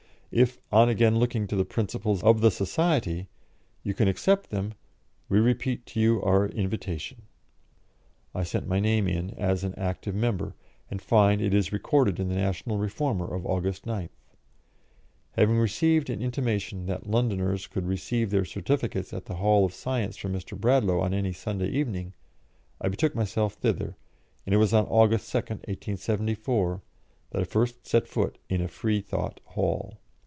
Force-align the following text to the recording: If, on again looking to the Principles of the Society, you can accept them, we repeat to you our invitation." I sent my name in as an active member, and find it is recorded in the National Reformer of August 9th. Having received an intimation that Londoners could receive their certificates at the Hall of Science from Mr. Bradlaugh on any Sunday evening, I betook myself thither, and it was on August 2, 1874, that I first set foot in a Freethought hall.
If, 0.33 0.61
on 0.71 0.87
again 0.87 1.19
looking 1.19 1.45
to 1.47 1.57
the 1.57 1.65
Principles 1.65 2.23
of 2.23 2.39
the 2.39 2.51
Society, 2.51 3.27
you 3.83 3.93
can 3.93 4.07
accept 4.07 4.49
them, 4.49 4.75
we 5.27 5.39
repeat 5.41 5.85
to 5.87 5.99
you 5.99 6.21
our 6.21 6.47
invitation." 6.47 7.23
I 8.33 8.43
sent 8.43 8.65
my 8.65 8.79
name 8.79 9.09
in 9.09 9.31
as 9.31 9.65
an 9.65 9.73
active 9.75 10.15
member, 10.15 10.55
and 10.89 11.01
find 11.01 11.41
it 11.41 11.53
is 11.53 11.73
recorded 11.73 12.17
in 12.17 12.29
the 12.29 12.35
National 12.35 12.77
Reformer 12.77 13.27
of 13.27 13.45
August 13.45 13.85
9th. 13.85 14.11
Having 15.33 15.57
received 15.57 16.09
an 16.09 16.21
intimation 16.21 16.85
that 16.85 17.07
Londoners 17.09 17.67
could 17.67 17.85
receive 17.85 18.31
their 18.31 18.45
certificates 18.45 19.11
at 19.11 19.25
the 19.25 19.35
Hall 19.35 19.65
of 19.65 19.73
Science 19.73 20.15
from 20.15 20.31
Mr. 20.31 20.57
Bradlaugh 20.57 21.01
on 21.01 21.13
any 21.13 21.33
Sunday 21.33 21.67
evening, 21.67 22.13
I 22.79 22.87
betook 22.87 23.13
myself 23.15 23.55
thither, 23.55 23.97
and 24.45 24.55
it 24.55 24.59
was 24.59 24.73
on 24.73 24.85
August 24.85 25.29
2, 25.29 25.39
1874, 25.39 26.81
that 27.31 27.41
I 27.41 27.43
first 27.43 27.85
set 27.85 28.07
foot 28.07 28.37
in 28.47 28.61
a 28.61 28.69
Freethought 28.69 29.41
hall. 29.43 29.97